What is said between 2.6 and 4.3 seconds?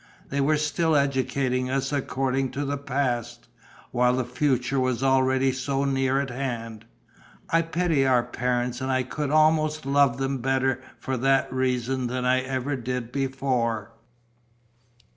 the past, while the